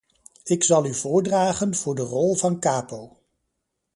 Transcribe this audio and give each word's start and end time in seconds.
Ik 0.43 0.63
zal 0.63 0.85
u 0.85 0.93
voordragen 0.93 1.75
voor 1.75 1.95
de 1.95 2.01
rol 2.01 2.35
van 2.35 2.59
kapo. 2.59 3.17